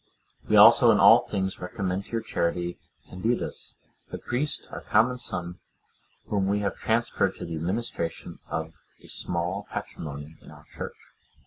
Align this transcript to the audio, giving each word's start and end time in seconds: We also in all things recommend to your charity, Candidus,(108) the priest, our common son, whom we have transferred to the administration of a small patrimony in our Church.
We 0.49 0.55
also 0.55 0.89
in 0.89 0.99
all 0.99 1.27
things 1.29 1.59
recommend 1.59 2.05
to 2.05 2.11
your 2.13 2.21
charity, 2.23 2.79
Candidus,(108) 3.07 4.11
the 4.11 4.17
priest, 4.17 4.67
our 4.71 4.81
common 4.81 5.19
son, 5.19 5.59
whom 6.25 6.47
we 6.47 6.61
have 6.61 6.75
transferred 6.75 7.35
to 7.35 7.45
the 7.45 7.53
administration 7.55 8.39
of 8.49 8.73
a 9.03 9.07
small 9.07 9.67
patrimony 9.69 10.37
in 10.41 10.49
our 10.49 10.65
Church. 10.75 10.97